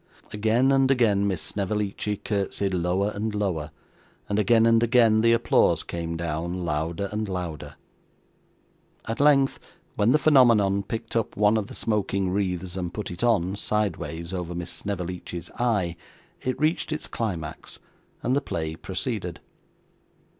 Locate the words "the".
5.21-5.31, 10.11-10.17, 11.67-11.75, 18.35-18.41